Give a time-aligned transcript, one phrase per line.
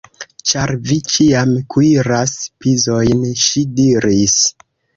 [0.51, 4.43] Ĉar vi ĉiam kuiras pizojn, ŝi diris.